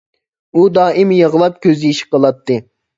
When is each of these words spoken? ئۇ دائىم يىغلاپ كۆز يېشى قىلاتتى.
ئۇ 0.53 0.63
دائىم 0.79 1.13
يىغلاپ 1.19 1.63
كۆز 1.69 1.87
يېشى 1.91 2.13
قىلاتتى. 2.13 2.63